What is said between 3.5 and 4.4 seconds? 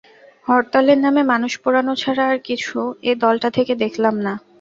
থেকে দেখলাম না।